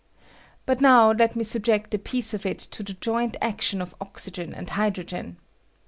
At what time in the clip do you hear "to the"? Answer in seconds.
2.57-2.93